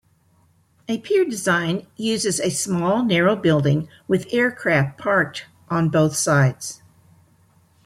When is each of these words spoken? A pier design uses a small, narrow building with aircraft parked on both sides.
A 0.87 0.97
pier 0.97 1.25
design 1.25 1.85
uses 1.95 2.39
a 2.39 2.49
small, 2.49 3.05
narrow 3.05 3.35
building 3.35 3.87
with 4.07 4.25
aircraft 4.33 4.97
parked 4.97 5.45
on 5.69 5.89
both 5.89 6.15
sides. 6.15 6.81